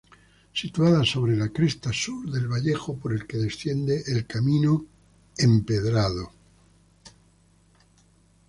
[0.59, 4.83] Situada sobre la cresta sur del vallejo por el que desciende el camino
[5.37, 6.31] empedrado.